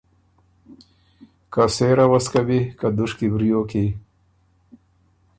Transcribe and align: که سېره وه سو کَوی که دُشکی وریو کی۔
که 1.53 1.63
سېره 1.75 2.05
وه 2.11 2.19
سو 2.23 2.29
کَوی 2.33 2.61
که 2.79 2.87
دُشکی 2.97 3.27
وریو 3.33 3.61
کی۔ 3.69 3.85